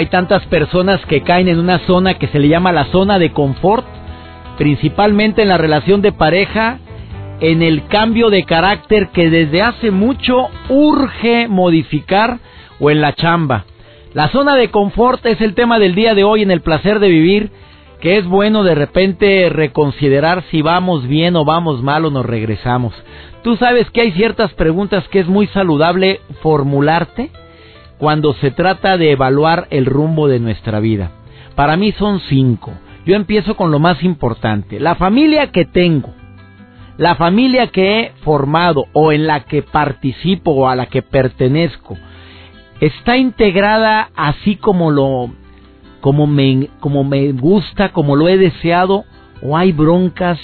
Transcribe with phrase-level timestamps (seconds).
[0.00, 3.32] Hay tantas personas que caen en una zona que se le llama la zona de
[3.32, 3.84] confort,
[4.56, 6.78] principalmente en la relación de pareja,
[7.40, 12.38] en el cambio de carácter que desde hace mucho urge modificar
[12.80, 13.66] o en la chamba.
[14.14, 17.10] La zona de confort es el tema del día de hoy en el placer de
[17.10, 17.50] vivir,
[18.00, 22.94] que es bueno de repente reconsiderar si vamos bien o vamos mal o nos regresamos.
[23.44, 27.28] Tú sabes que hay ciertas preguntas que es muy saludable formularte
[28.00, 31.10] cuando se trata de evaluar el rumbo de nuestra vida.
[31.54, 32.72] Para mí son cinco.
[33.04, 34.80] Yo empiezo con lo más importante.
[34.80, 36.14] La familia que tengo,
[36.96, 41.98] la familia que he formado o en la que participo o a la que pertenezco,
[42.80, 45.30] está integrada así como lo
[46.00, 49.04] como me como me gusta, como lo he deseado
[49.42, 50.38] o hay broncas,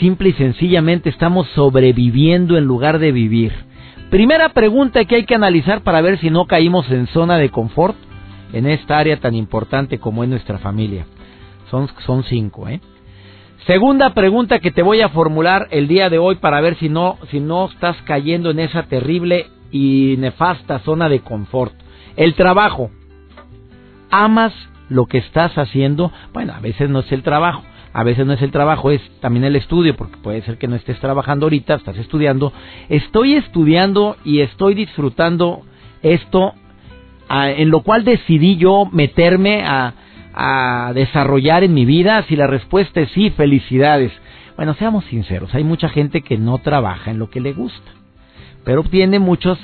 [0.00, 3.69] simple y sencillamente estamos sobreviviendo en lugar de vivir.
[4.10, 7.96] Primera pregunta que hay que analizar para ver si no caímos en zona de confort
[8.52, 11.06] en esta área tan importante como es nuestra familia.
[11.70, 12.80] Son, son cinco, ¿eh?
[13.68, 17.18] Segunda pregunta que te voy a formular el día de hoy para ver si no,
[17.30, 21.74] si no estás cayendo en esa terrible y nefasta zona de confort.
[22.16, 22.90] El trabajo.
[24.10, 24.52] ¿Amas
[24.88, 26.10] lo que estás haciendo?
[26.32, 29.44] Bueno, a veces no es el trabajo a veces no es el trabajo, es también
[29.44, 32.52] el estudio, porque puede ser que no estés trabajando ahorita, estás estudiando.
[32.88, 35.62] Estoy estudiando y estoy disfrutando
[36.02, 36.54] esto,
[37.28, 39.94] en lo cual decidí yo meterme a,
[40.94, 42.22] desarrollar en mi vida.
[42.28, 44.12] Si la respuesta es sí, felicidades.
[44.56, 47.90] Bueno, seamos sinceros, hay mucha gente que no trabaja en lo que le gusta,
[48.64, 49.58] pero tiene muchos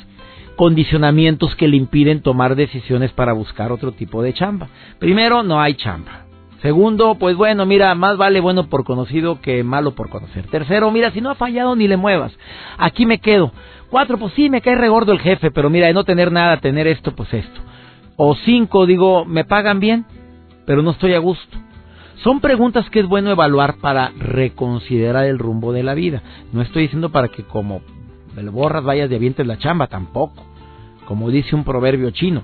[0.56, 4.68] condicionamientos que le impiden tomar decisiones para buscar otro tipo de chamba.
[4.98, 6.25] Primero, no hay chamba.
[6.62, 10.46] Segundo, pues bueno, mira, más vale bueno por conocido que malo por conocer.
[10.46, 12.32] Tercero, mira, si no ha fallado ni le muevas.
[12.78, 13.52] Aquí me quedo.
[13.90, 16.86] Cuatro, pues sí, me cae regordo el jefe, pero mira, de no tener nada, tener
[16.86, 17.60] esto, pues esto.
[18.16, 20.06] O cinco, digo, me pagan bien,
[20.64, 21.58] pero no estoy a gusto.
[22.24, 26.22] Son preguntas que es bueno evaluar para reconsiderar el rumbo de la vida.
[26.52, 27.82] No estoy diciendo para que como
[28.36, 30.44] el borras vayas de avientes la chamba, tampoco.
[31.04, 32.42] Como dice un proverbio chino,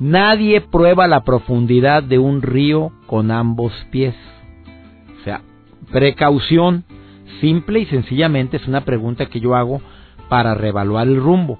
[0.00, 4.14] Nadie prueba la profundidad de un río con ambos pies.
[5.20, 5.42] O sea,
[5.92, 6.84] precaución,
[7.40, 9.80] simple y sencillamente es una pregunta que yo hago
[10.28, 11.58] para reevaluar el rumbo.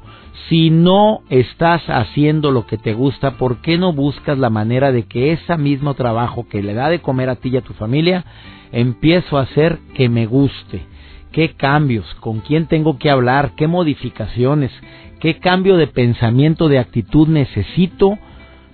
[0.48, 5.04] Si no estás haciendo lo que te gusta, ¿por qué no buscas la manera de
[5.04, 8.24] que ese mismo trabajo que le da de comer a ti y a tu familia,
[8.72, 10.82] empiezo a hacer que me guste?
[11.34, 12.06] ¿Qué cambios?
[12.20, 13.56] ¿Con quién tengo que hablar?
[13.56, 14.70] ¿Qué modificaciones?
[15.18, 18.16] ¿Qué cambio de pensamiento, de actitud necesito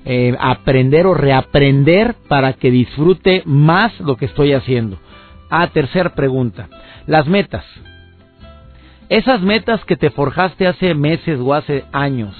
[0.04, 4.99] eh, aprender o reaprender para que disfrute más lo que estoy haciendo?
[5.49, 6.69] Ah, tercera pregunta.
[7.06, 7.65] Las metas.
[9.09, 12.37] Esas metas que te forjaste hace meses o hace años,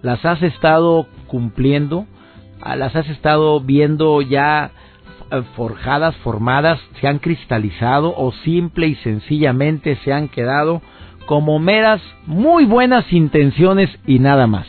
[0.00, 2.06] ¿las has estado cumpliendo?
[2.62, 4.70] Ah, ¿Las has estado viendo ya
[5.54, 10.82] forjadas, formadas, se han cristalizado o simple y sencillamente se han quedado
[11.26, 14.66] como meras, muy buenas intenciones y nada más.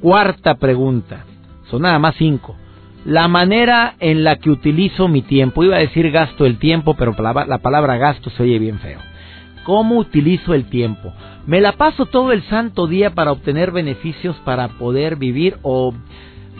[0.00, 1.24] Cuarta pregunta,
[1.70, 2.56] son nada más cinco.
[3.04, 7.14] La manera en la que utilizo mi tiempo, iba a decir gasto el tiempo, pero
[7.18, 9.00] la palabra gasto se oye bien feo.
[9.64, 11.12] ¿Cómo utilizo el tiempo?
[11.46, 15.94] ¿Me la paso todo el santo día para obtener beneficios para poder vivir o,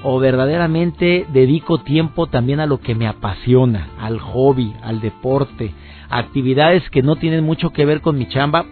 [0.03, 5.75] o verdaderamente dedico tiempo también a lo que me apasiona, al hobby, al deporte,
[6.09, 8.65] actividades que no tienen mucho que ver con mi chamba,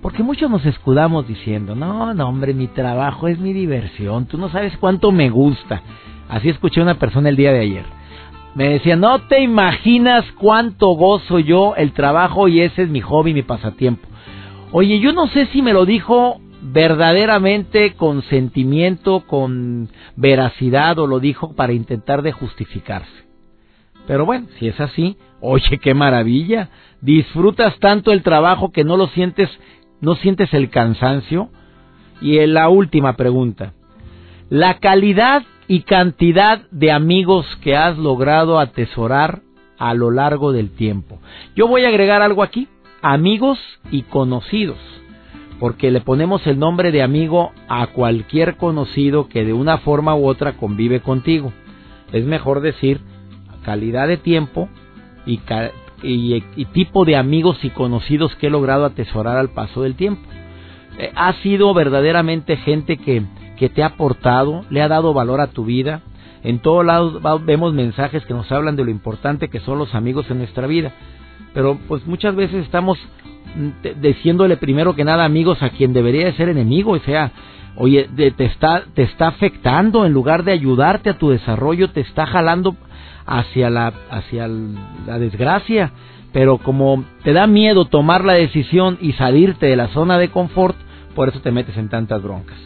[0.00, 4.48] porque muchos nos escudamos diciendo, no, no, hombre, mi trabajo es mi diversión, tú no
[4.48, 5.82] sabes cuánto me gusta.
[6.28, 7.84] Así escuché una persona el día de ayer.
[8.54, 13.34] Me decía, no te imaginas cuánto gozo yo el trabajo y ese es mi hobby,
[13.34, 14.06] mi pasatiempo.
[14.72, 21.20] Oye, yo no sé si me lo dijo verdaderamente con sentimiento, con veracidad o lo
[21.20, 23.24] dijo para intentar de justificarse.
[24.06, 26.68] Pero bueno, si es así, oye, qué maravilla.
[27.00, 29.48] Disfrutas tanto el trabajo que no lo sientes,
[30.00, 31.50] no sientes el cansancio.
[32.20, 33.72] Y en la última pregunta,
[34.50, 39.42] la calidad y cantidad de amigos que has logrado atesorar
[39.78, 41.18] a lo largo del tiempo.
[41.56, 42.68] Yo voy a agregar algo aquí,
[43.00, 43.58] amigos
[43.90, 44.99] y conocidos.
[45.60, 50.26] Porque le ponemos el nombre de amigo a cualquier conocido que de una forma u
[50.26, 51.52] otra convive contigo.
[52.12, 53.02] Es mejor decir
[53.62, 54.70] calidad de tiempo
[55.26, 55.38] y,
[56.72, 60.22] tipo de amigos y conocidos que he logrado atesorar al paso del tiempo.
[60.98, 63.22] Eh, ha sido verdaderamente gente que,
[63.58, 66.00] que te ha aportado, le ha dado valor a tu vida.
[66.42, 70.30] En todos lados vemos mensajes que nos hablan de lo importante que son los amigos
[70.30, 70.94] en nuestra vida.
[71.52, 72.98] Pero pues muchas veces estamos
[74.00, 77.32] diciéndole primero que nada amigos a quien debería de ser enemigo, o sea,
[77.76, 82.26] oye, te está te está afectando en lugar de ayudarte a tu desarrollo, te está
[82.26, 82.76] jalando
[83.26, 85.92] hacia la, hacia la desgracia.
[86.32, 90.76] Pero como te da miedo tomar la decisión y salirte de la zona de confort,
[91.14, 92.56] por eso te metes en tantas broncas.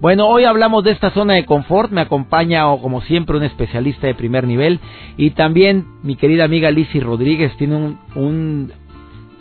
[0.00, 1.92] Bueno, hoy hablamos de esta zona de confort.
[1.92, 4.80] Me acompaña, como siempre, un especialista de primer nivel.
[5.18, 8.72] Y también mi querida amiga Lizzy Rodríguez tiene un, un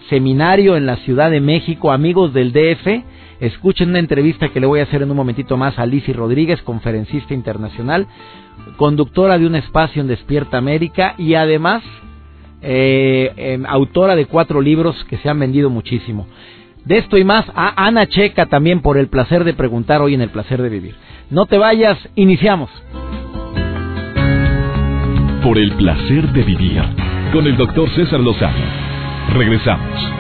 [0.10, 3.04] seminario en la Ciudad de México, amigos del DF.
[3.40, 6.62] Escuchen una entrevista que le voy a hacer en un momentito más a Lizzy Rodríguez,
[6.64, 8.08] conferencista internacional,
[8.78, 11.84] conductora de un espacio en Despierta América y además
[12.62, 16.28] eh, em, autora de cuatro libros que se han vendido muchísimo.
[16.84, 20.22] De esto y más a Ana Checa también por el placer de preguntar hoy en
[20.22, 20.96] el placer de vivir.
[21.30, 22.70] No te vayas, iniciamos.
[25.44, 26.82] Por el placer de vivir
[27.32, 28.89] con el doctor César Lozano.
[29.34, 30.12] Regresamos.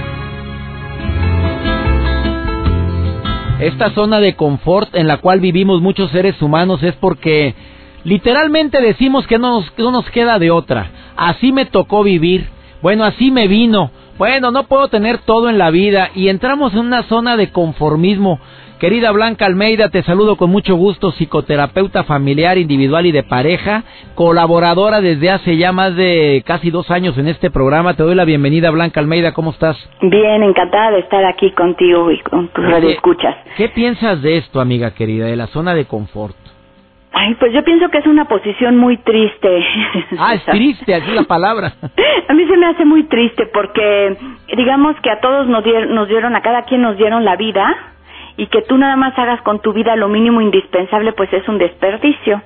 [3.60, 7.56] Esta zona de confort en la cual vivimos muchos seres humanos es porque
[8.04, 10.92] Literalmente decimos que no nos, no nos queda de otra.
[11.18, 12.48] Así me tocó vivir.
[12.82, 13.92] Bueno, así me vino.
[14.18, 18.40] Bueno, no puedo tener todo en la vida y entramos en una zona de conformismo.
[18.80, 23.84] Querida Blanca Almeida, te saludo con mucho gusto, psicoterapeuta familiar, individual y de pareja,
[24.16, 27.96] colaboradora desde hace ya más de casi dos años en este programa.
[27.96, 29.76] Te doy la bienvenida, Blanca Almeida, ¿cómo estás?
[30.02, 33.36] Bien, encantada de estar aquí contigo y con tus radioescuchas.
[33.58, 36.38] ¿Qué piensas de esto, amiga querida, de la zona de confort?
[37.12, 39.62] Ay, pues yo pienso que es una posición muy triste.
[40.18, 41.74] Ah, es triste, así la palabra.
[42.30, 44.16] a mí se me hace muy triste porque
[44.56, 47.76] digamos que a todos nos dieron, nos dieron, a cada quien nos dieron la vida
[48.40, 51.58] y que tú nada más hagas con tu vida lo mínimo indispensable, pues es un
[51.58, 52.42] desperdicio.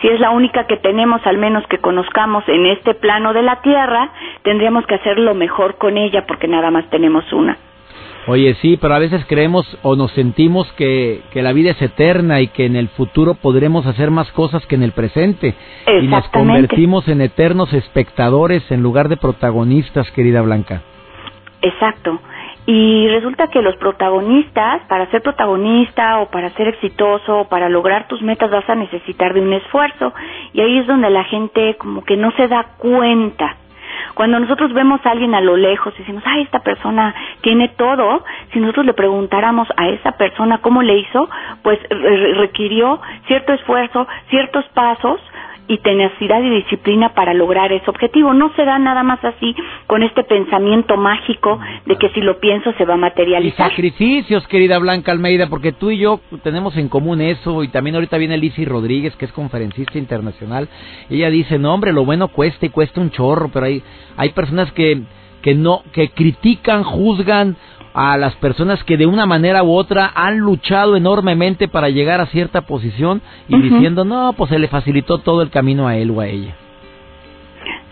[0.00, 3.60] Si es la única que tenemos, al menos que conozcamos en este plano de la
[3.60, 4.08] tierra,
[4.42, 7.58] tendríamos que hacer lo mejor con ella porque nada más tenemos una.
[8.28, 12.40] Oye, sí, pero a veces creemos o nos sentimos que, que, la vida es eterna
[12.40, 15.54] y que en el futuro podremos hacer más cosas que en el presente.
[16.00, 20.80] Y nos convertimos en eternos espectadores en lugar de protagonistas, querida Blanca.
[21.60, 22.18] Exacto.
[22.66, 28.08] Y resulta que los protagonistas, para ser protagonista o para ser exitoso o para lograr
[28.08, 30.12] tus metas vas a necesitar de un esfuerzo.
[30.52, 33.56] Y ahí es donde la gente como que no se da cuenta
[34.16, 38.24] cuando nosotros vemos a alguien a lo lejos y decimos, ay, esta persona tiene todo,
[38.50, 41.28] si nosotros le preguntáramos a esa persona cómo le hizo,
[41.62, 45.20] pues requirió cierto esfuerzo, ciertos pasos
[45.68, 48.32] y tenacidad y disciplina para lograr ese objetivo.
[48.32, 49.54] No se da nada más así
[49.86, 53.68] con este pensamiento mágico de que si lo pienso se va a materializar.
[53.68, 57.96] Y sacrificios, querida Blanca Almeida, porque tú y yo tenemos en común eso y también
[57.96, 60.68] ahorita viene Lizzy Rodríguez, que es conferencista internacional.
[61.10, 63.82] Ella dice, no hombre, lo bueno cuesta y cuesta un chorro, pero hay,
[64.16, 65.02] hay personas que,
[65.42, 67.56] que no, que critican, juzgan
[67.96, 72.26] a las personas que de una manera u otra han luchado enormemente para llegar a
[72.26, 76.20] cierta posición y diciendo, no, pues se le facilitó todo el camino a él o
[76.20, 76.56] a ella.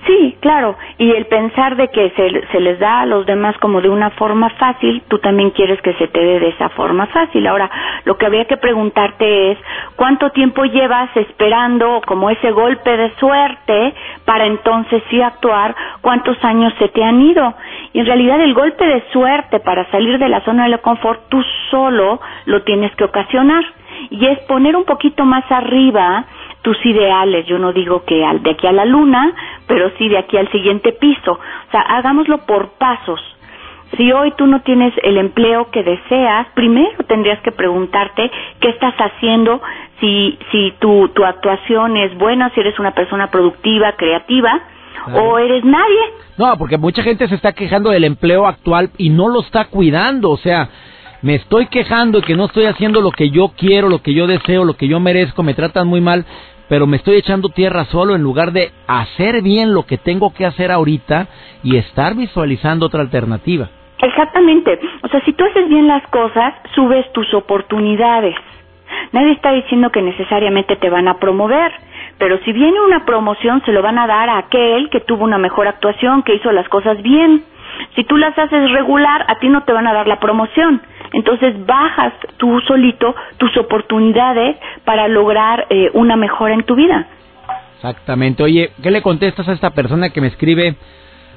[0.06, 3.80] Sí, claro, y el pensar de que se, se, les da a los demás como
[3.80, 7.46] de una forma fácil, tú también quieres que se te dé de esa forma fácil.
[7.46, 7.70] Ahora,
[8.04, 9.58] lo que habría que preguntarte es,
[9.96, 13.94] ¿cuánto tiempo llevas esperando como ese golpe de suerte
[14.26, 15.74] para entonces sí actuar?
[16.02, 17.54] ¿Cuántos años se te han ido?
[17.94, 21.42] Y en realidad el golpe de suerte para salir de la zona de confort, tú
[21.70, 23.64] solo lo tienes que ocasionar.
[24.10, 26.26] Y es poner un poquito más arriba
[26.64, 27.46] tus ideales.
[27.46, 29.32] Yo no digo que al, de aquí a la luna,
[29.68, 31.32] pero sí de aquí al siguiente piso.
[31.32, 33.20] O sea, hagámoslo por pasos.
[33.96, 38.28] Si hoy tú no tienes el empleo que deseas, primero tendrías que preguntarte
[38.58, 39.60] qué estás haciendo,
[40.00, 44.62] si, si tu, tu actuación es buena, si eres una persona productiva, creativa,
[45.12, 46.00] o eres nadie.
[46.38, 50.30] No, porque mucha gente se está quejando del empleo actual y no lo está cuidando,
[50.30, 50.70] o sea,
[51.24, 54.26] me estoy quejando de que no estoy haciendo lo que yo quiero, lo que yo
[54.26, 56.26] deseo, lo que yo merezco, me tratan muy mal,
[56.68, 60.46] pero me estoy echando tierra solo en lugar de hacer bien lo que tengo que
[60.46, 61.28] hacer ahorita
[61.62, 63.68] y estar visualizando otra alternativa.
[63.98, 64.78] Exactamente.
[65.02, 68.36] O sea, si tú haces bien las cosas, subes tus oportunidades.
[69.12, 71.72] Nadie está diciendo que necesariamente te van a promover,
[72.18, 75.38] pero si viene una promoción se lo van a dar a aquel que tuvo una
[75.38, 77.44] mejor actuación, que hizo las cosas bien.
[77.96, 80.80] Si tú las haces regular, a ti no te van a dar la promoción,
[81.14, 87.08] entonces bajas tú solito tus oportunidades para lograr eh, una mejora en tu vida.
[87.76, 88.42] Exactamente.
[88.42, 90.74] Oye, ¿qué le contestas a esta persona que me escribe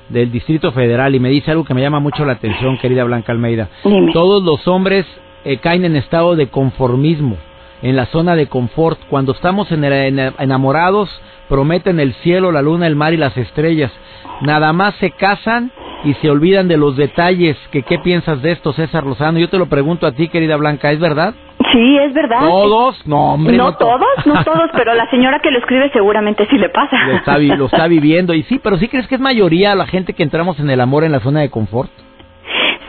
[0.10, 3.32] del Distrito Federal y me dice algo que me llama mucho la atención, querida Blanca
[3.32, 3.70] Almeida?
[4.14, 5.06] Todos los hombres
[5.46, 7.38] eh, caen en estado de conformismo,
[7.82, 9.00] en la zona de confort.
[9.10, 11.10] Cuando estamos enamorados,
[11.50, 13.92] prometen el cielo, la luna, el mar y las estrellas.
[14.42, 15.72] Nada más se casan
[16.04, 17.58] y se olvidan de los detalles.
[17.72, 19.40] Que, ¿Qué piensas de esto, César Lozano?
[19.40, 21.34] Yo te lo pregunto a ti, querida Blanca, ¿es verdad?
[21.72, 22.40] Sí, es verdad.
[22.40, 23.06] ¿Todos?
[23.08, 23.58] No, hombre.
[23.58, 26.98] No, todos, no todos, pero la señora que lo escribe seguramente sí le pasa.
[27.08, 28.34] Lo está, lo está viviendo.
[28.34, 31.04] Y sí, pero ¿sí crees que es mayoría la gente que entramos en el amor
[31.04, 31.90] en la zona de confort?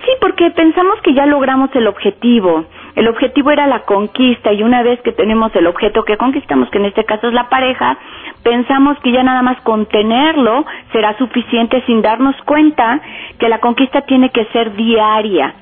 [0.05, 2.67] Sí, porque pensamos que ya logramos el objetivo.
[2.99, 6.79] El objetivo era la conquista y una vez que tenemos el objeto que conquistamos, que
[6.79, 7.97] en este caso es la pareja,
[8.43, 13.01] pensamos que ya nada más con tenerlo será suficiente sin darnos cuenta
[13.39, 15.55] que la conquista tiene que ser diaria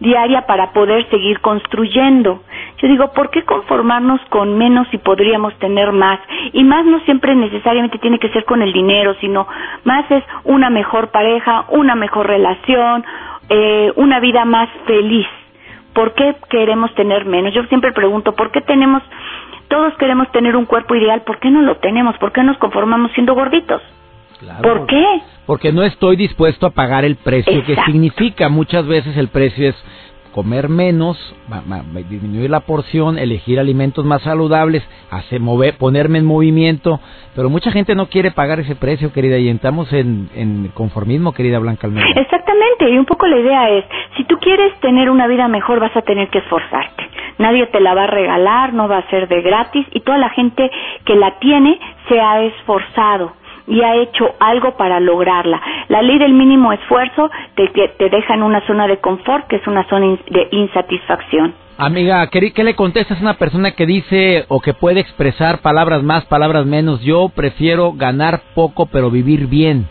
[0.00, 2.42] diaria para poder seguir construyendo.
[2.82, 6.18] Yo digo, ¿por qué conformarnos con menos si podríamos tener más?
[6.52, 9.46] Y más no siempre necesariamente tiene que ser con el dinero, sino
[9.84, 13.04] más es una mejor pareja, una mejor relación,
[13.48, 15.26] eh, una vida más feliz.
[15.96, 17.54] ¿Por qué queremos tener menos?
[17.54, 19.02] Yo siempre pregunto, ¿por qué tenemos,
[19.68, 22.18] todos queremos tener un cuerpo ideal, ¿por qué no lo tenemos?
[22.18, 23.80] ¿Por qué nos conformamos siendo gorditos?
[24.62, 25.04] ¿Por qué?
[25.46, 28.50] Porque no estoy dispuesto a pagar el precio que significa.
[28.50, 29.84] Muchas veces el precio es
[30.36, 31.16] comer menos,
[32.10, 37.00] disminuir la porción, elegir alimentos más saludables, hacer mover, ponerme en movimiento,
[37.34, 41.58] pero mucha gente no quiere pagar ese precio, querida, y entramos en, en conformismo, querida
[41.58, 42.20] Blanca Almeida.
[42.20, 43.86] Exactamente, y un poco la idea es,
[44.18, 47.08] si tú quieres tener una vida mejor, vas a tener que esforzarte.
[47.38, 50.28] Nadie te la va a regalar, no va a ser de gratis, y toda la
[50.28, 50.70] gente
[51.06, 53.32] que la tiene se ha esforzado
[53.66, 55.60] y ha hecho algo para lograrla.
[55.88, 59.66] La ley del mínimo esfuerzo te, te deja en una zona de confort, que es
[59.66, 61.54] una zona de insatisfacción.
[61.78, 66.24] Amiga, ¿qué, le contestas a una persona que dice o que puede expresar palabras más,
[66.24, 67.02] palabras menos?
[67.02, 69.86] Yo prefiero ganar poco pero vivir bien.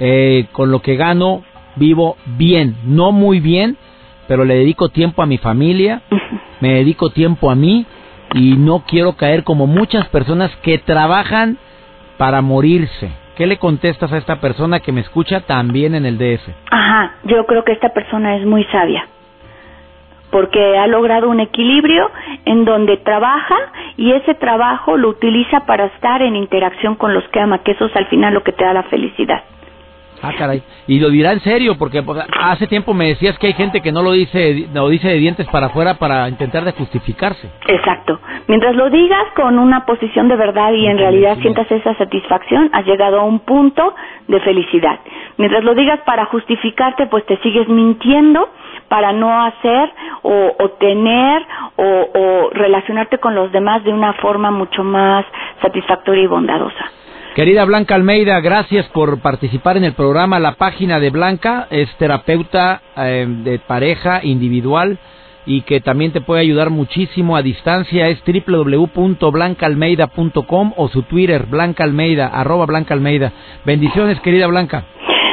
[0.00, 1.42] Eh, con lo que gano,
[1.76, 2.76] vivo bien.
[2.84, 3.76] No muy bien,
[4.28, 6.00] pero le dedico tiempo a mi familia,
[6.60, 7.84] me dedico tiempo a mí
[8.34, 11.58] y no quiero caer como muchas personas que trabajan
[12.16, 13.10] para morirse.
[13.36, 16.48] ¿Qué le contestas a esta persona que me escucha también en el DF?
[16.70, 19.06] Ajá, yo creo que esta persona es muy sabia
[20.32, 22.10] porque ha logrado un equilibrio
[22.46, 23.54] en donde trabaja
[23.98, 27.84] y ese trabajo lo utiliza para estar en interacción con los que ama, que eso
[27.84, 29.42] es al final lo que te da la felicidad.
[30.22, 30.62] Ah, caray.
[30.86, 33.90] Y lo dirá en serio, porque pues, hace tiempo me decías que hay gente que
[33.90, 37.50] no lo dice, lo dice de dientes para afuera para intentar de justificarse.
[37.66, 38.20] Exacto.
[38.46, 42.86] Mientras lo digas con una posición de verdad y en realidad sientas esa satisfacción, has
[42.86, 43.94] llegado a un punto
[44.28, 45.00] de felicidad.
[45.38, 48.48] Mientras lo digas para justificarte, pues te sigues mintiendo
[48.88, 49.90] para no hacer
[50.22, 51.42] o, tener
[51.76, 55.24] o, o relacionarte con los demás de una forma mucho más
[55.62, 57.01] satisfactoria y bondadosa.
[57.34, 60.38] Querida Blanca Almeida, gracias por participar en el programa.
[60.38, 64.98] La página de Blanca es terapeuta eh, de pareja individual
[65.46, 68.08] y que también te puede ayudar muchísimo a distancia.
[68.08, 73.32] Es www.blancaalmeida.com o su Twitter, Blanca Almeida, arroba Blanca Almeida.
[73.64, 74.84] Bendiciones, querida Blanca.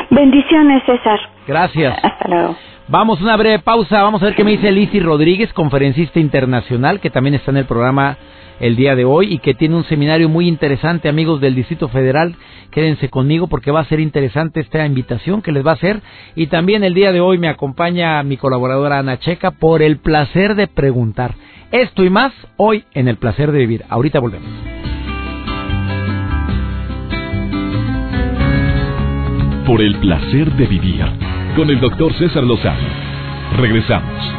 [0.10, 1.20] Bendiciones, César.
[1.48, 2.00] Gracias.
[2.02, 2.56] Hasta luego.
[2.88, 4.04] Vamos, una breve pausa.
[4.04, 7.66] Vamos a ver qué me dice Lizzy Rodríguez, conferencista internacional, que también está en el
[7.66, 8.16] programa
[8.60, 12.36] el día de hoy y que tiene un seminario muy interesante, amigos del Distrito Federal.
[12.72, 16.02] Quédense conmigo porque va a ser interesante esta invitación que les va a hacer.
[16.36, 20.56] Y también el día de hoy me acompaña mi colaboradora Ana Checa por el placer
[20.56, 21.36] de preguntar.
[21.72, 23.86] Esto y más hoy en el placer de vivir.
[23.90, 24.50] Ahorita volvemos.
[29.66, 31.06] Por el placer de vivir
[31.56, 32.88] con el doctor César Lozano.
[33.58, 34.39] Regresamos.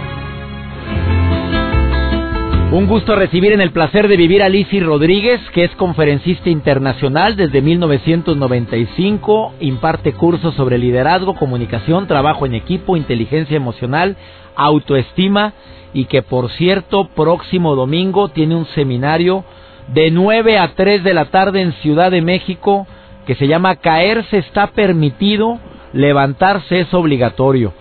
[2.73, 7.35] Un gusto recibir en el placer de vivir a Lizzy Rodríguez, que es conferencista internacional
[7.35, 14.17] desde 1995, imparte cursos sobre liderazgo, comunicación, trabajo en equipo, inteligencia emocional,
[14.55, 15.53] autoestima
[15.93, 19.45] y que por cierto próximo domingo tiene un seminario
[19.89, 22.87] de 9 a 3 de la tarde en Ciudad de México
[23.27, 25.59] que se llama Caerse está permitido,
[25.93, 27.73] levantarse es obligatorio.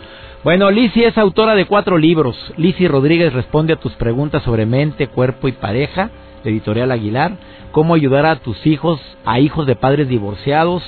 [0.41, 2.53] Bueno, Lizzie es autora de cuatro libros.
[2.55, 6.11] Lizzie Rodríguez responde a tus preguntas sobre mente, cuerpo y pareja,
[6.45, 7.33] editorial Aguilar.
[7.73, 10.81] Cómo ayudar a tus hijos, a hijos de padres divorciados.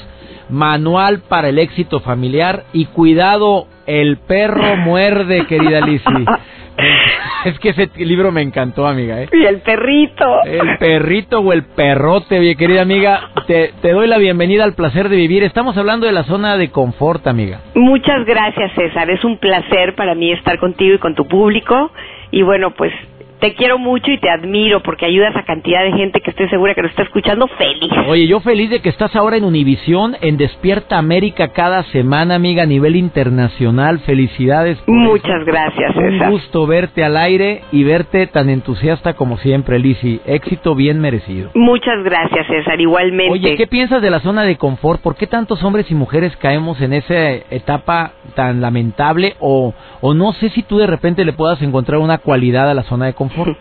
[0.50, 2.64] Manual para el éxito familiar.
[2.72, 6.26] Y cuidado, el perro muerde, querida Lizzie.
[7.46, 9.22] Es que ese libro me encantó, amiga.
[9.22, 9.30] ¿eh?
[9.32, 10.44] Y el perrito.
[10.44, 13.32] El perrito o el perrote, mi querida amiga.
[13.48, 15.44] Te, te doy la bienvenida al placer de vivir.
[15.44, 17.62] Estamos hablando de la zona de confort, amiga.
[17.74, 19.10] Muchas gracias, César.
[19.10, 21.92] Es un placer para mí estar contigo y con tu público.
[22.30, 22.94] Y bueno, pues
[23.42, 26.76] te quiero mucho y te admiro porque ayudas a cantidad de gente que estoy segura
[26.76, 27.92] que nos está escuchando feliz.
[28.08, 32.64] Oye, yo feliz de que estás ahora en Univisión, en Despierta América cada semana, amiga,
[32.64, 34.00] a nivel internacional.
[34.02, 34.78] Felicidades.
[34.86, 36.28] Muchas gracias, César.
[36.28, 40.22] Un gusto verte al aire y verte tan entusiasta como siempre, Lisi.
[40.28, 41.50] Éxito bien merecido.
[41.56, 42.80] Muchas gracias, César.
[42.80, 43.34] Igualmente.
[43.34, 45.02] Oye, ¿qué piensas de la zona de confort?
[45.02, 49.34] ¿Por qué tantos hombres y mujeres caemos en esa etapa tan lamentable?
[49.40, 52.84] O, o no sé si tú de repente le puedas encontrar una cualidad a la
[52.84, 53.31] zona de confort.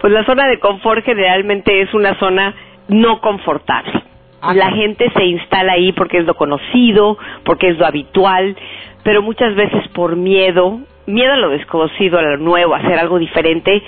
[0.00, 2.54] Pues la zona de confort generalmente es una zona
[2.86, 4.02] no confortable.
[4.40, 8.56] Ah, la gente se instala ahí porque es lo conocido, porque es lo habitual,
[9.02, 13.18] pero muchas veces por miedo, miedo a lo desconocido, a lo nuevo, a hacer algo
[13.18, 13.82] diferente,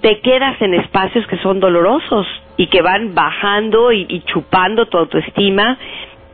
[0.00, 4.96] te quedas en espacios que son dolorosos y que van bajando y, y chupando tu
[4.96, 5.76] autoestima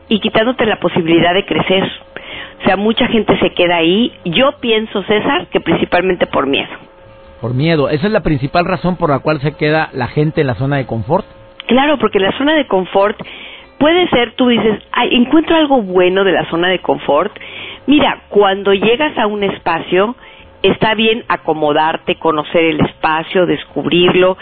[0.07, 1.83] y quitándote la posibilidad de crecer.
[2.61, 4.13] O sea, mucha gente se queda ahí.
[4.23, 6.86] Yo pienso, César, que principalmente por miedo.
[7.41, 7.89] Por miedo.
[7.89, 10.77] ¿Esa es la principal razón por la cual se queda la gente en la zona
[10.77, 11.25] de confort?
[11.67, 13.17] Claro, porque la zona de confort
[13.77, 17.31] puede ser, tú dices, Ay, encuentro algo bueno de la zona de confort.
[17.85, 20.15] Mira, cuando llegas a un espacio,
[20.63, 24.37] está bien acomodarte, conocer el espacio, descubrirlo,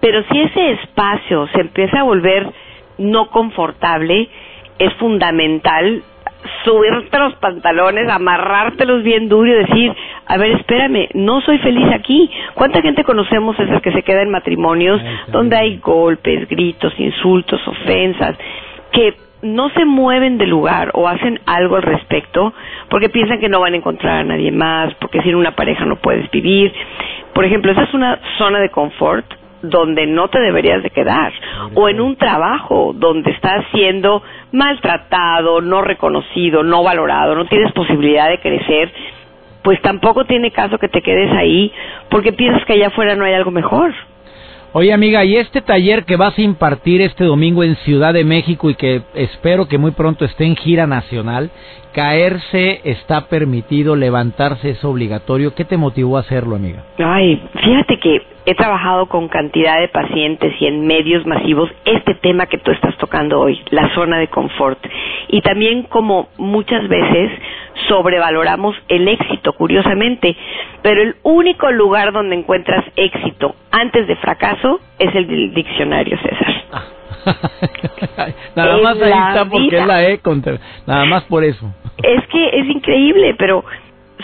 [0.00, 2.50] pero si ese espacio se empieza a volver
[2.98, 4.28] no confortable,
[4.78, 6.02] es fundamental
[6.64, 9.94] subirte los pantalones, amarrártelos bien duro y decir,
[10.26, 12.30] a ver, espérame, no soy feliz aquí.
[12.54, 18.36] ¿Cuánta gente conocemos esas que se queda en matrimonios donde hay golpes, gritos, insultos, ofensas,
[18.92, 22.52] que no se mueven de lugar o hacen algo al respecto
[22.90, 25.96] porque piensan que no van a encontrar a nadie más, porque sin una pareja no
[25.96, 26.72] puedes vivir.
[27.34, 29.24] Por ejemplo, esa es una zona de confort
[29.62, 31.32] donde no te deberías de quedar
[31.74, 34.22] o en un trabajo donde estás siendo
[34.52, 38.92] maltratado, no reconocido, no valorado, no tienes posibilidad de crecer,
[39.62, 41.72] pues tampoco tiene caso que te quedes ahí
[42.10, 43.92] porque piensas que allá afuera no hay algo mejor.
[44.72, 48.68] Oye amiga, y este taller que vas a impartir este domingo en Ciudad de México
[48.68, 51.50] y que espero que muy pronto esté en gira nacional,
[51.94, 55.54] caerse está permitido, levantarse es obligatorio.
[55.54, 56.84] ¿Qué te motivó a hacerlo, amiga?
[56.98, 62.46] Ay, fíjate que he trabajado con cantidad de pacientes y en medios masivos este tema
[62.46, 64.78] que tú estás tocando hoy, la zona de confort.
[65.28, 67.30] Y también como muchas veces
[67.88, 70.34] sobrevaloramos el éxito, curiosamente,
[70.80, 76.54] pero el único lugar donde encuentras éxito antes de fracaso es el diccionario, César.
[78.56, 81.70] Nada más ahí está porque es la E contra, nada más por eso.
[82.02, 83.62] Es que es increíble, pero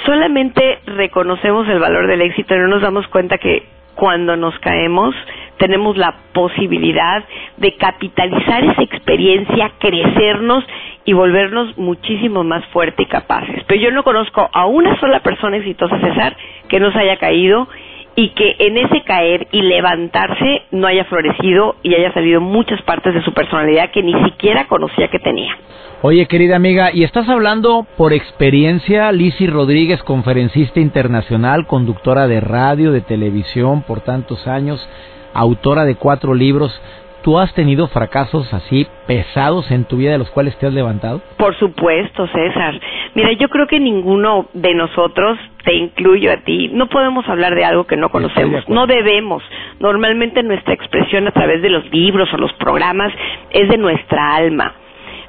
[0.07, 5.15] solamente reconocemos el valor del éxito y no nos damos cuenta que cuando nos caemos
[5.59, 7.25] tenemos la posibilidad
[7.57, 10.65] de capitalizar esa experiencia, crecernos
[11.05, 13.63] y volvernos muchísimo más fuertes y capaces.
[13.67, 16.37] Pero yo no conozco a una sola persona exitosa, César,
[16.69, 17.69] que no se haya caído
[18.17, 23.15] y que en ese caer y levantarse no haya florecido y haya salido muchas partes
[23.15, 25.57] de su personalidad que ni siquiera conocía que tenía.
[26.03, 32.93] Oye, querida amiga, y estás hablando por experiencia, Lisi Rodríguez, conferencista internacional, conductora de radio,
[32.93, 34.87] de televisión por tantos años,
[35.33, 36.79] autora de cuatro libros.
[37.25, 41.23] ¿Tú has tenido fracasos así pesados en tu vida de los cuales te has levantado?
[41.39, 42.79] Por supuesto, César.
[43.15, 47.65] Mira, yo creo que ninguno de nosotros, te incluyo a ti, no podemos hablar de
[47.65, 48.69] algo que no conocemos.
[48.69, 49.43] No debemos.
[49.81, 53.11] Normalmente nuestra expresión a través de los libros o los programas
[53.49, 54.75] es de nuestra alma.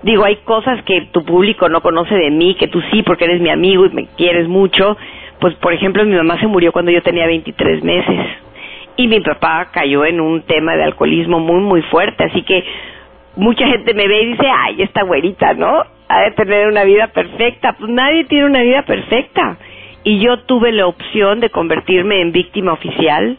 [0.03, 3.39] Digo, hay cosas que tu público no conoce de mí, que tú sí, porque eres
[3.39, 4.97] mi amigo y me quieres mucho.
[5.39, 8.44] Pues, por ejemplo, mi mamá se murió cuando yo tenía 23 meses
[8.97, 12.63] y mi papá cayó en un tema de alcoholismo muy, muy fuerte, así que
[13.35, 15.83] mucha gente me ve y dice, ay, esta güerita, ¿no?
[16.07, 17.73] Ha de tener una vida perfecta.
[17.73, 19.57] Pues nadie tiene una vida perfecta.
[20.03, 23.37] Y yo tuve la opción de convertirme en víctima oficial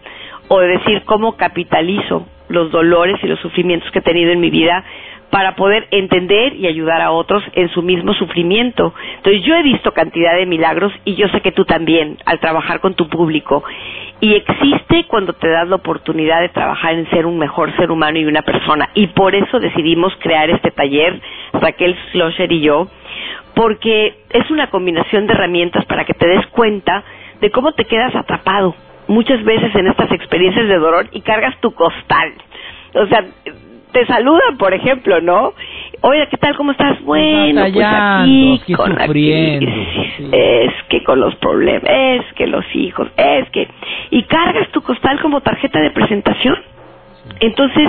[0.48, 4.50] o de decir cómo capitalizo los dolores y los sufrimientos que he tenido en mi
[4.50, 4.84] vida
[5.30, 8.94] para poder entender y ayudar a otros en su mismo sufrimiento.
[9.16, 12.80] Entonces yo he visto cantidad de milagros y yo sé que tú también al trabajar
[12.80, 13.64] con tu público.
[14.20, 18.18] Y existe cuando te das la oportunidad de trabajar en ser un mejor ser humano
[18.18, 18.88] y una persona.
[18.94, 21.20] Y por eso decidimos crear este taller,
[21.52, 22.88] Raquel Schlosser y yo,
[23.54, 27.04] porque es una combinación de herramientas para que te des cuenta
[27.40, 28.74] de cómo te quedas atrapado
[29.08, 32.32] muchas veces en estas experiencias de dolor y cargas tu costal.
[32.94, 33.24] O sea,
[33.96, 35.54] te saludan, por ejemplo, ¿no?
[36.02, 36.54] Oye, ¿qué tal?
[36.54, 37.02] ¿Cómo estás?
[37.02, 39.72] Bueno, pues aquí, con sufriendo,
[40.32, 43.66] es que con los problemas, es que los hijos, es que
[44.10, 46.58] y cargas tu costal como tarjeta de presentación.
[47.40, 47.88] Entonces,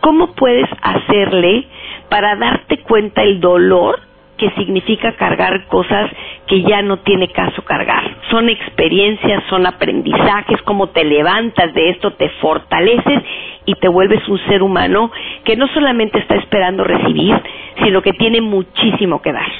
[0.00, 1.66] ¿cómo puedes hacerle
[2.08, 4.00] para darte cuenta el dolor
[4.36, 6.10] que significa cargar cosas
[6.46, 8.02] que ya no tiene caso cargar.
[8.30, 13.22] Son experiencias, son aprendizajes, como te levantas de esto, te fortaleces
[13.66, 15.10] y te vuelves un ser humano
[15.44, 17.34] que no solamente está esperando recibir,
[17.82, 19.50] sino que tiene muchísimo que dar.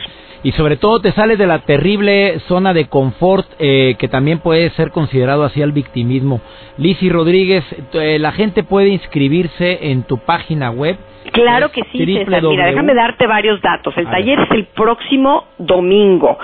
[0.45, 4.71] Y sobre todo te sales de la terrible zona de confort eh, que también puede
[4.71, 6.41] ser considerado así el victimismo.
[6.79, 10.99] Lisi Rodríguez, eh, la gente puede inscribirse en tu página web
[11.31, 12.43] Claro que sí, César.
[12.43, 13.97] Mira, déjame darte varios datos.
[13.97, 16.39] El taller es el próximo domingo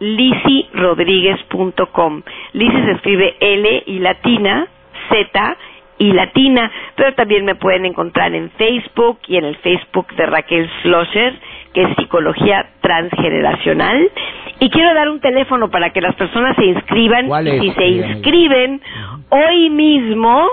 [0.00, 2.22] www.lisirodríguez.com
[2.54, 4.66] Lisi se escribe L y latina,
[5.10, 5.56] Z
[5.98, 10.70] y latina, pero también me pueden encontrar en Facebook y en el Facebook de Raquel
[10.80, 11.34] Schlosser,
[11.74, 14.10] que es Psicología Transgeneracional.
[14.60, 17.26] Y quiero dar un teléfono para que las personas se inscriban.
[17.46, 18.80] Y si se inscriben
[19.28, 20.48] hoy mismo,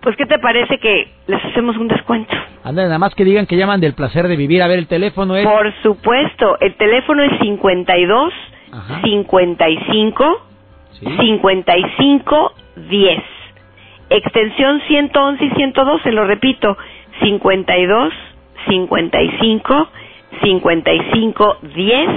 [0.00, 2.34] pues ¿qué te parece que les hacemos un descuento?
[2.64, 4.60] Anda, nada más que digan que llaman del placer de vivir.
[4.60, 5.46] A ver, el teléfono es...
[5.46, 8.32] Por supuesto, el teléfono es 52
[9.02, 10.42] 55
[11.00, 12.52] 55
[12.88, 13.22] 10
[14.10, 16.76] extensión 111 y 112, lo repito,
[17.22, 18.12] 52,
[18.68, 19.88] 55,
[20.42, 22.08] 55, 10,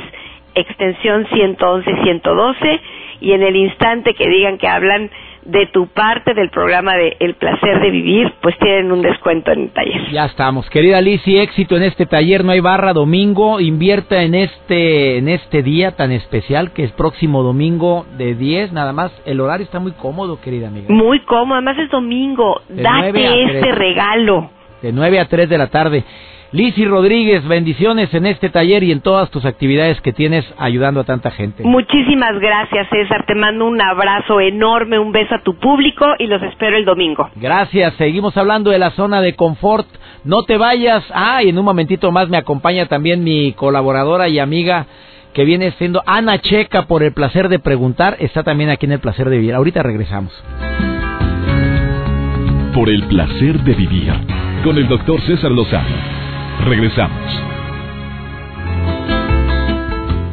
[0.55, 2.81] extensión 111 y 112,
[3.21, 5.09] y en el instante que digan que hablan
[5.45, 9.63] de tu parte del programa de El placer de vivir, pues tienen un descuento en
[9.63, 10.11] el taller.
[10.11, 10.69] Ya estamos.
[10.69, 15.63] Querida Lizzie, éxito en este taller, no hay barra domingo, invierta en este en este
[15.63, 19.11] día tan especial que es próximo domingo de 10, nada más.
[19.25, 20.87] El horario está muy cómodo, querida amiga.
[20.89, 22.61] Muy cómodo, además es domingo.
[22.69, 24.49] Date este regalo.
[24.81, 26.03] De 9 a 3 de la tarde.
[26.53, 31.03] Lisi Rodríguez, bendiciones en este taller y en todas tus actividades que tienes ayudando a
[31.03, 31.63] tanta gente.
[31.63, 33.25] Muchísimas gracias, César.
[33.25, 37.27] Te mando un abrazo enorme, un beso a tu público y los espero el domingo.
[37.37, 37.95] Gracias.
[37.95, 39.87] Seguimos hablando de la zona de confort.
[40.25, 41.03] No te vayas.
[41.11, 44.85] Ah, y en un momentito más me acompaña también mi colaboradora y amiga
[45.33, 48.17] que viene siendo Ana Checa por el placer de preguntar.
[48.19, 49.55] Está también aquí en el placer de vivir.
[49.55, 50.31] Ahorita regresamos.
[52.75, 54.13] Por el placer de vivir
[54.63, 56.22] con el doctor César Lozano
[56.61, 57.53] Regresamos.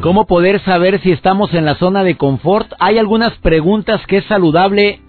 [0.01, 2.71] ¿Cómo poder saber si estamos en la zona de confort?
[2.79, 4.99] Hay algunas preguntas que es saludable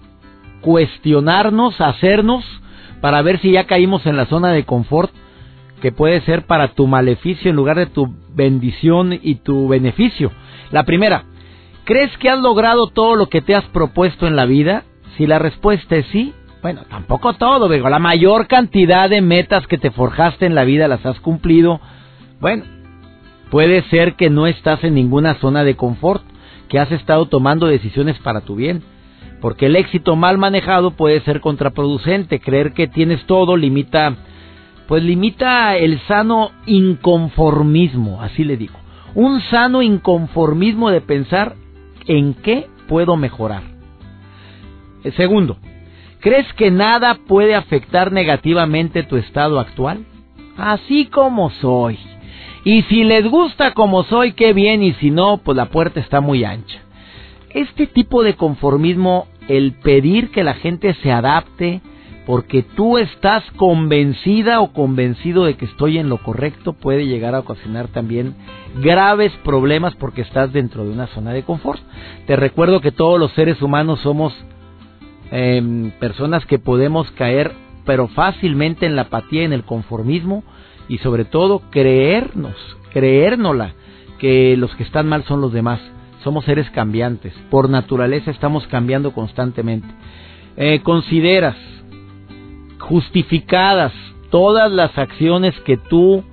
[0.61, 2.43] cuestionarnos, hacernos,
[3.01, 5.11] para ver si ya caímos en la zona de confort,
[5.81, 10.31] que puede ser para tu maleficio en lugar de tu bendición y tu beneficio.
[10.71, 11.25] La primera,
[11.85, 14.83] ¿crees que has logrado todo lo que te has propuesto en la vida?
[15.17, 19.77] Si la respuesta es sí, bueno, tampoco todo, digo, la mayor cantidad de metas que
[19.77, 21.81] te forjaste en la vida las has cumplido.
[22.39, 22.63] Bueno,
[23.51, 26.23] puede ser que no estás en ninguna zona de confort,
[26.69, 28.81] que has estado tomando decisiones para tu bien.
[29.41, 32.39] Porque el éxito mal manejado puede ser contraproducente.
[32.39, 34.15] Creer que tienes todo limita,
[34.87, 38.79] pues limita el sano inconformismo, así le digo.
[39.15, 41.55] Un sano inconformismo de pensar
[42.07, 43.63] en qué puedo mejorar.
[45.03, 45.57] El segundo,
[46.23, 50.05] ¿Crees que nada puede afectar negativamente tu estado actual?
[50.55, 51.99] Así como soy.
[52.63, 56.21] Y si les gusta como soy, qué bien, y si no, pues la puerta está
[56.21, 56.79] muy ancha.
[57.49, 61.81] Este tipo de conformismo, el pedir que la gente se adapte,
[62.25, 67.39] porque tú estás convencida o convencido de que estoy en lo correcto, puede llegar a
[67.39, 68.33] ocasionar también
[68.81, 71.81] graves problemas porque estás dentro de una zona de confort.
[72.27, 74.33] Te recuerdo que todos los seres humanos somos
[75.31, 77.53] Em, personas que podemos caer
[77.85, 80.43] pero fácilmente en la apatía, en el conformismo
[80.87, 82.55] y sobre todo creernos,
[82.91, 83.73] creérnosla
[84.19, 85.79] que los que están mal son los demás.
[86.23, 89.87] Somos seres cambiantes, por naturaleza estamos cambiando constantemente.
[90.55, 91.57] Eh, consideras
[92.79, 93.91] justificadas
[94.29, 96.23] todas las acciones que tú,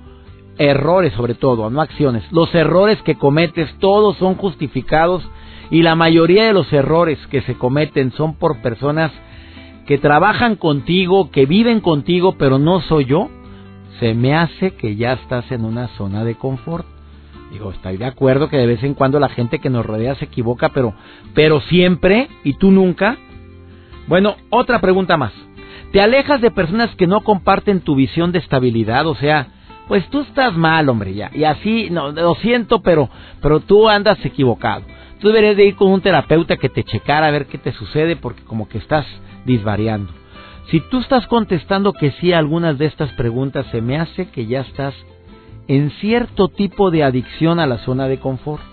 [0.57, 5.23] errores sobre todo, no acciones, los errores que cometes, todos son justificados
[5.71, 9.11] y la mayoría de los errores que se cometen son por personas
[9.87, 13.29] que trabajan contigo, que viven contigo, pero no soy yo,
[13.99, 16.85] se me hace que ya estás en una zona de confort.
[17.51, 20.25] Digo, estoy de acuerdo que de vez en cuando la gente que nos rodea se
[20.25, 20.93] equivoca, pero,
[21.33, 23.17] pero siempre, y tú nunca.
[24.07, 25.33] Bueno, otra pregunta más.
[25.91, 29.05] ¿Te alejas de personas que no comparten tu visión de estabilidad?
[29.07, 29.47] O sea,
[29.87, 31.29] pues tú estás mal, hombre, ya.
[31.33, 33.09] Y así, no, lo siento, pero,
[33.41, 34.83] pero tú andas equivocado.
[35.21, 38.15] Tú deberías de ir con un terapeuta que te checara a ver qué te sucede
[38.15, 39.05] porque como que estás
[39.45, 40.11] disvariando.
[40.71, 44.47] Si tú estás contestando que sí a algunas de estas preguntas, se me hace que
[44.47, 44.95] ya estás
[45.67, 48.63] en cierto tipo de adicción a la zona de confort.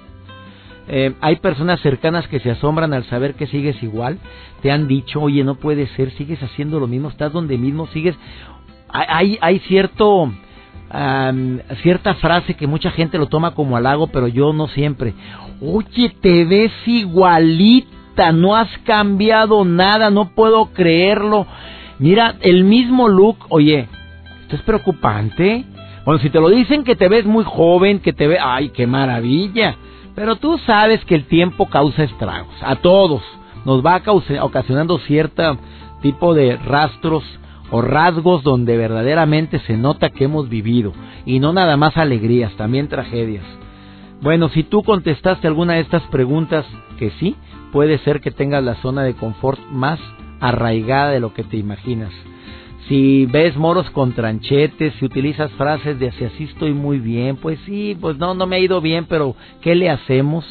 [0.88, 4.18] Eh, hay personas cercanas que se asombran al saber que sigues igual.
[4.62, 8.16] Te han dicho, oye, no puede ser, sigues haciendo lo mismo, estás donde mismo, sigues.
[8.88, 10.32] Hay, hay cierto,
[11.82, 15.14] cierta frase que mucha gente lo toma como halago, pero yo no siempre.
[15.60, 21.46] Oye, te ves igualita, no has cambiado nada, no puedo creerlo.
[21.98, 23.88] Mira, el mismo look, oye,
[24.42, 25.64] esto es preocupante.
[26.04, 28.86] Bueno, si te lo dicen que te ves muy joven, que te ve, ay, qué
[28.86, 29.76] maravilla.
[30.14, 33.22] Pero tú sabes que el tiempo causa estragos, a todos.
[33.64, 34.00] Nos va
[34.40, 35.58] ocasionando cierto
[36.00, 37.24] tipo de rastros
[37.70, 40.92] o rasgos donde verdaderamente se nota que hemos vivido.
[41.26, 43.44] Y no nada más alegrías, también tragedias.
[44.20, 46.66] Bueno, si tú contestaste alguna de estas preguntas
[46.98, 47.36] que sí,
[47.72, 50.00] puede ser que tengas la zona de confort más
[50.40, 52.12] arraigada de lo que te imaginas.
[52.88, 57.96] Si ves moros con tranchetes, si utilizas frases de así estoy muy bien, pues sí,
[58.00, 60.44] pues no, no me ha ido bien, pero ¿qué le hacemos?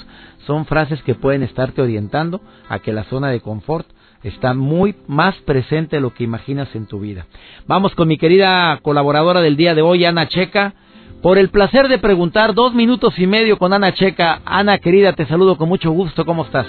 [0.46, 3.88] Son frases que pueden estarte orientando a que la zona de confort
[4.24, 7.26] está muy más presente de lo que imaginas en tu vida.
[7.68, 10.74] Vamos con mi querida colaboradora del día de hoy, Ana Checa.
[11.22, 14.42] Por el placer de preguntar, dos minutos y medio con Ana Checa.
[14.46, 16.26] Ana, querida, te saludo con mucho gusto.
[16.26, 16.68] ¿Cómo estás?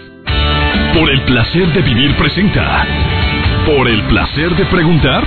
[0.94, 2.86] Por el placer de vivir presenta.
[3.66, 5.22] Por el placer de preguntar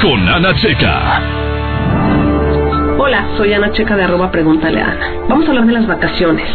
[0.00, 1.22] con Ana Checa.
[2.98, 5.26] Hola, soy Ana Checa de arroba Pregúntale a Ana.
[5.28, 6.48] Vamos a hablar de las vacaciones.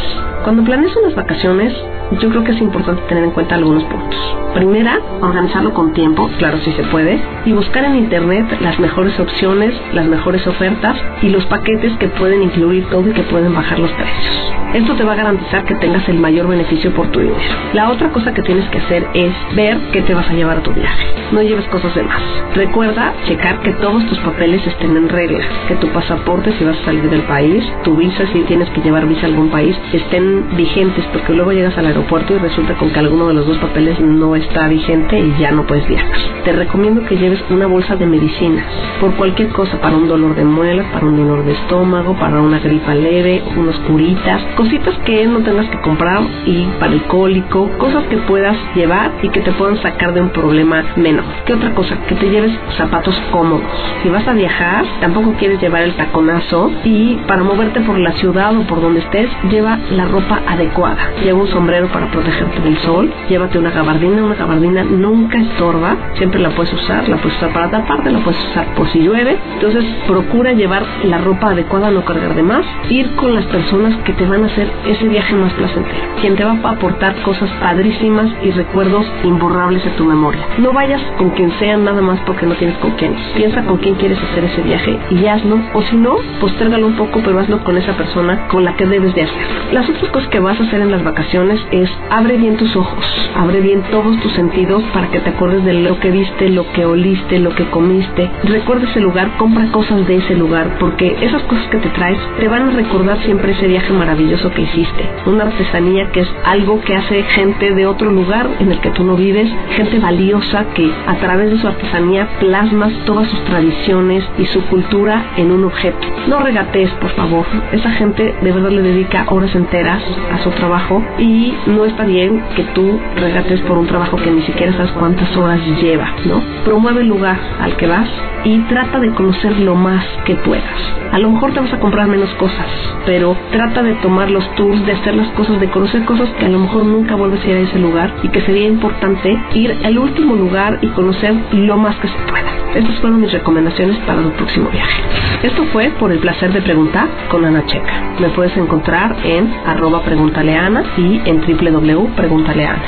[0.43, 1.71] Cuando planeas unas vacaciones,
[2.19, 4.37] yo creo que es importante tener en cuenta algunos puntos.
[4.55, 9.73] Primera, organizarlo con tiempo, claro si se puede, y buscar en internet las mejores opciones,
[9.93, 13.91] las mejores ofertas y los paquetes que pueden incluir todo y que pueden bajar los
[13.91, 14.51] precios.
[14.73, 17.37] Esto te va a garantizar que tengas el mayor beneficio por tu dinero.
[17.73, 20.63] La otra cosa que tienes que hacer es ver qué te vas a llevar a
[20.63, 21.07] tu viaje.
[21.33, 22.21] No lleves cosas de más.
[22.55, 26.85] Recuerda checar que todos tus papeles estén en regla, que tu pasaporte si vas a
[26.85, 31.05] salir del país, tu visa si tienes que llevar visa a algún país, estén vigentes
[31.11, 34.35] porque luego llegas al aeropuerto y resulta con que alguno de los dos papeles no
[34.35, 36.11] está vigente y ya no puedes viajar.
[36.43, 38.65] Te recomiendo que lleves una bolsa de medicinas
[38.99, 42.59] por cualquier cosa, para un dolor de muelas, para un dolor de estómago, para una
[42.59, 48.03] gripa leve, unas curitas, cositas que no tengas que comprar y para el cólico, cosas
[48.05, 51.25] que puedas llevar y que te puedan sacar de un problema menor.
[51.45, 51.97] ¿Qué otra cosa?
[52.07, 53.65] Que te lleves zapatos cómodos.
[54.03, 58.55] Si vas a viajar, tampoco quieres llevar el taconazo y para moverte por la ciudad
[58.55, 60.97] o por donde estés, lleva la ropa adecuada.
[61.23, 66.39] Lleva un sombrero para protegerte del sol, llévate una gabardina, una gabardina nunca estorba, siempre
[66.39, 69.37] la puedes usar, la puedes usar para taparte, la puedes usar por si llueve.
[69.55, 74.13] Entonces procura llevar la ropa adecuada, no cargar de más, ir con las personas que
[74.13, 78.29] te van a hacer ese viaje más placentero, quien te va a aportar cosas padrísimas
[78.43, 80.41] y recuerdos imborrables de tu memoria.
[80.57, 83.15] No vayas con quien sea nada más porque no tienes con quién.
[83.35, 85.59] Piensa con quién quieres hacer ese viaje y hazlo.
[85.73, 89.13] O si no, postérgalo un poco, pero hazlo con esa persona con la que debes
[89.15, 89.41] de hacerlo.
[89.71, 93.61] Las otras que vas a hacer en las vacaciones es abre bien tus ojos, abre
[93.61, 97.39] bien todos tus sentidos para que te acuerdes de lo que viste, lo que oliste,
[97.39, 98.29] lo que comiste.
[98.43, 102.47] Recuerda ese lugar, compra cosas de ese lugar porque esas cosas que te traes te
[102.47, 105.09] van a recordar siempre ese viaje maravilloso que hiciste.
[105.25, 109.03] Una artesanía que es algo que hace gente de otro lugar en el que tú
[109.03, 114.45] no vives, gente valiosa que a través de su artesanía plasmas todas sus tradiciones y
[114.45, 116.07] su cultura en un objeto.
[116.27, 117.45] No regatees, por favor.
[117.71, 120.00] Esa gente de verdad le dedica horas enteras
[120.31, 124.41] a su trabajo y no está bien que tú regates por un trabajo que ni
[124.43, 126.41] siquiera sabes cuántas horas lleva, ¿no?
[126.65, 128.07] Promueve el lugar al que vas
[128.43, 130.63] y trata de conocer lo más que puedas.
[131.11, 132.67] A lo mejor te vas a comprar menos cosas,
[133.05, 136.49] pero trata de tomar los tours, de hacer las cosas, de conocer cosas que a
[136.49, 139.97] lo mejor nunca vuelves a ir a ese lugar y que sería importante ir al
[139.97, 142.51] último lugar y conocer lo más que se pueda.
[142.75, 145.01] Estas fueron mis recomendaciones para tu próximo viaje.
[145.43, 148.15] Esto fue por el placer de preguntar con Ana Checa.
[148.19, 152.83] Me puedes encontrar en arroba preguntaleana y en www.preguntaleana.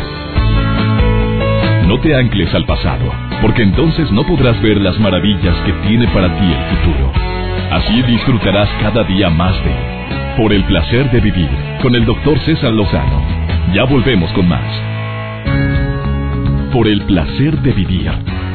[1.88, 6.28] No te ancles al pasado, porque entonces no podrás ver las maravillas que tiene para
[6.38, 7.12] ti el futuro.
[7.72, 9.74] Así disfrutarás cada día más de
[10.38, 11.50] Por el placer de vivir
[11.82, 13.24] con el doctor César Lozano.
[13.74, 14.72] Ya volvemos con más.
[16.72, 18.12] Por el placer de vivir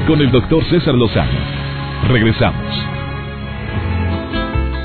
[0.07, 1.41] con el doctor César Lozano.
[2.07, 2.98] Regresamos.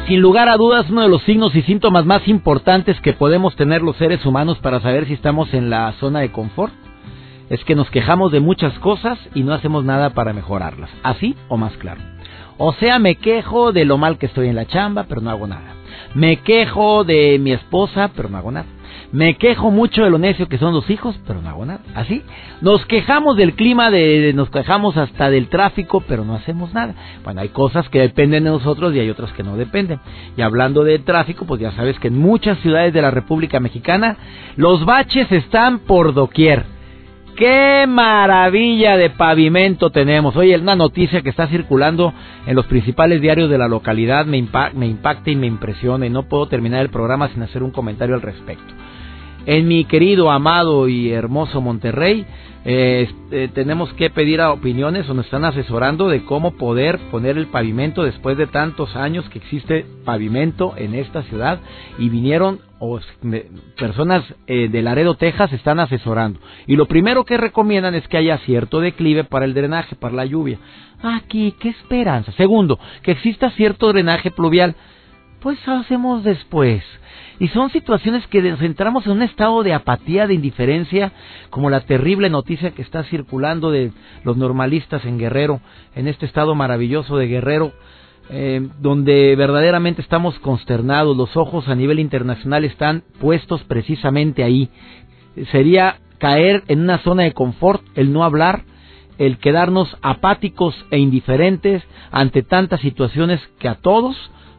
[0.08, 3.82] Sin lugar a dudas, uno de los signos y síntomas más importantes que podemos tener
[3.82, 6.74] los seres humanos para saber si estamos en la zona de confort
[7.50, 10.90] es que nos quejamos de muchas cosas y no hacemos nada para mejorarlas.
[11.04, 12.02] Así o más claro.
[12.58, 15.48] O sea, me quejo de lo mal que estoy en la chamba, pero no hago
[15.48, 15.74] nada.
[16.16, 18.68] Me quejo de mi esposa, pero no hago nada.
[19.14, 21.82] Me quejo mucho de lo necio que son los hijos, pero no hago nada.
[21.94, 22.24] Así.
[22.62, 26.96] Nos quejamos del clima, de, nos quejamos hasta del tráfico, pero no hacemos nada.
[27.24, 30.00] Bueno, hay cosas que dependen de nosotros y hay otras que no dependen.
[30.36, 34.18] Y hablando de tráfico, pues ya sabes que en muchas ciudades de la República Mexicana
[34.56, 36.66] los baches están por doquier.
[37.36, 40.36] ¡Qué maravilla de pavimento tenemos!
[40.36, 42.14] Oye, una noticia que está circulando
[42.48, 46.24] en los principales diarios de la localidad me, me impacta y me impresiona y no
[46.24, 48.74] puedo terminar el programa sin hacer un comentario al respecto.
[49.46, 52.26] En mi querido, amado y hermoso Monterrey,
[52.64, 57.38] eh, eh, tenemos que pedir a opiniones o nos están asesorando de cómo poder poner
[57.38, 61.60] el pavimento después de tantos años que existe pavimento en esta ciudad
[61.98, 62.62] y vinieron
[63.78, 66.40] personas eh, de Laredo, Texas, están asesorando.
[66.66, 70.26] Y lo primero que recomiendan es que haya cierto declive para el drenaje, para la
[70.26, 70.58] lluvia.
[71.02, 72.32] Aquí, qué esperanza.
[72.34, 74.76] Segundo, que exista cierto drenaje pluvial.
[75.44, 76.82] Pues hacemos después.
[77.38, 81.12] Y son situaciones que nos entramos en un estado de apatía, de indiferencia,
[81.50, 83.92] como la terrible noticia que está circulando de
[84.24, 85.60] los normalistas en Guerrero,
[85.96, 87.74] en este estado maravilloso de Guerrero,
[88.30, 94.70] eh, donde verdaderamente estamos consternados, los ojos a nivel internacional están puestos precisamente ahí.
[95.52, 98.64] Sería caer en una zona de confort el no hablar,
[99.18, 104.16] el quedarnos apáticos e indiferentes ante tantas situaciones que a todos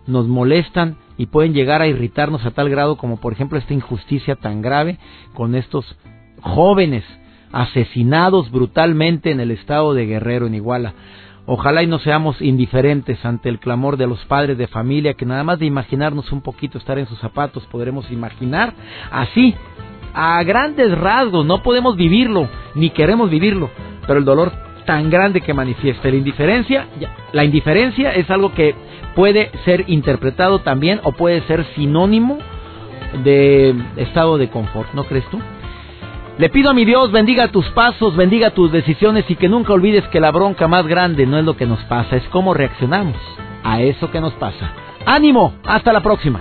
[0.07, 4.37] nos molestan y pueden llegar a irritarnos a tal grado como por ejemplo esta injusticia
[4.37, 4.99] tan grave
[5.35, 5.97] con estos
[6.41, 7.05] jóvenes
[7.53, 10.95] asesinados brutalmente en el estado de Guerrero, en Iguala.
[11.47, 15.45] Ojalá y no seamos indiferentes ante el clamor de los padres de familia, que nada
[15.45, 18.73] más de imaginarnos un poquito estar en sus zapatos podremos imaginar
[19.11, 19.55] así,
[20.15, 23.69] a grandes rasgos, no podemos vivirlo, ni queremos vivirlo,
[24.07, 24.53] pero el dolor
[24.85, 26.87] tan grande que manifiesta la indiferencia,
[27.33, 28.75] la indiferencia es algo que
[29.15, 32.39] puede ser interpretado también o puede ser sinónimo
[33.23, 35.41] de estado de confort, ¿no crees tú?
[36.37, 40.07] Le pido a mi Dios, bendiga tus pasos, bendiga tus decisiones y que nunca olvides
[40.09, 43.17] que la bronca más grande no es lo que nos pasa, es cómo reaccionamos
[43.63, 44.73] a eso que nos pasa.
[45.07, 46.41] Ánimo, hasta la próxima.